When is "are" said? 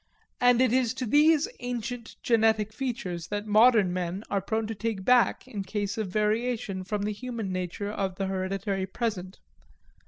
4.31-4.41